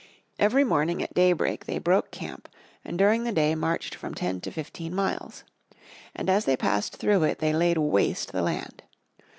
[0.39, 2.49] Every morning at daybreak they broke camp
[2.83, 5.43] and during the day marched from ten to fifteen miles.
[6.15, 8.81] And as they passed through it they laid waste the land.